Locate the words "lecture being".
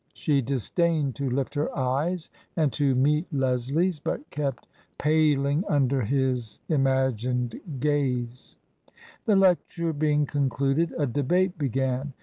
9.35-10.25